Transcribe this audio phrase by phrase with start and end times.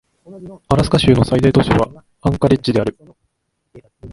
[0.69, 2.97] アラスカ州の最大都市はアンカレッジである